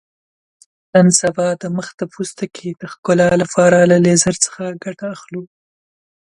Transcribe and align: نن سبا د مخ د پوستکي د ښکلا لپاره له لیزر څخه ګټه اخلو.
نن 0.93 1.07
سبا 1.19 1.47
د 1.61 1.63
مخ 1.75 1.87
د 1.99 2.01
پوستکي 2.13 2.69
د 2.81 2.83
ښکلا 2.91 3.29
لپاره 3.41 3.77
له 3.91 3.97
لیزر 4.05 4.35
څخه 4.45 4.63
ګټه 4.83 5.05
اخلو. 5.15 5.43